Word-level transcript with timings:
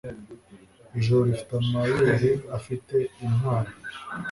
Ijuru 0.97 1.21
rifite 1.29 1.51
amabere 1.61 2.29
afite 2.57 2.95
intwaro 3.25 3.71